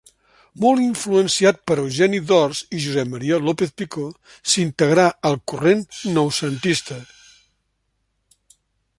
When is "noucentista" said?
6.15-6.97